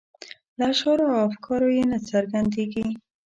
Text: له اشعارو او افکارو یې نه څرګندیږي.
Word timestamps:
له 0.57 0.63
اشعارو 0.73 1.05
او 1.15 1.19
افکارو 1.29 1.67
یې 1.77 1.83
نه 1.91 1.97
څرګندیږي. 2.09 2.85